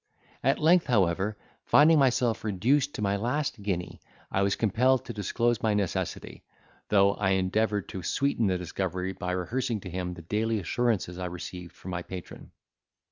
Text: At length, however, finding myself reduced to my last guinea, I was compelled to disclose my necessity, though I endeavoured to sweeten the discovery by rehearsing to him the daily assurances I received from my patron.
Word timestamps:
At 0.43 0.57
length, 0.57 0.87
however, 0.87 1.37
finding 1.63 1.99
myself 1.99 2.43
reduced 2.43 2.95
to 2.95 3.03
my 3.03 3.17
last 3.17 3.61
guinea, 3.61 4.01
I 4.31 4.41
was 4.41 4.55
compelled 4.55 5.05
to 5.05 5.13
disclose 5.13 5.61
my 5.61 5.75
necessity, 5.75 6.43
though 6.89 7.13
I 7.13 7.33
endeavoured 7.33 7.87
to 7.89 8.01
sweeten 8.01 8.47
the 8.47 8.57
discovery 8.57 9.13
by 9.13 9.33
rehearsing 9.33 9.79
to 9.81 9.91
him 9.91 10.15
the 10.15 10.23
daily 10.23 10.57
assurances 10.59 11.19
I 11.19 11.25
received 11.27 11.73
from 11.75 11.91
my 11.91 12.01
patron. 12.01 12.49